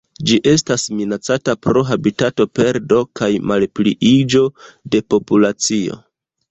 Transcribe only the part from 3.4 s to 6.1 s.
malpliiĝo de populacio.